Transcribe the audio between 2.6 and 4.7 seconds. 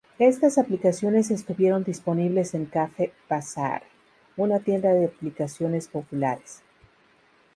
Cafe Bazaar, una